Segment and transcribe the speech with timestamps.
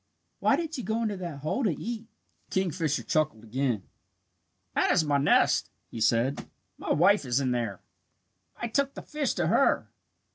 [0.39, 2.07] "Why did you go into that hole to eat?"
[2.49, 3.83] The kingfisher chuckled again.
[4.73, 6.49] "That is my nest," he said.
[6.79, 7.81] "My wife is in there.
[8.57, 9.91] I took the fish to her.